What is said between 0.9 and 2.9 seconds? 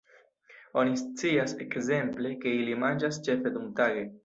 scias ekzemple, ke ili